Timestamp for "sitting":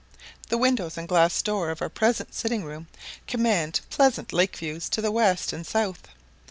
2.33-2.63